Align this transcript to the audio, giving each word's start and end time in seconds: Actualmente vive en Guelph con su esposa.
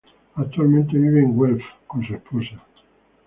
Actualmente 0.33 0.97
vive 0.97 1.19
en 1.21 1.37
Guelph 1.39 1.61
con 1.87 2.03
su 2.03 2.15
esposa. 2.15 2.63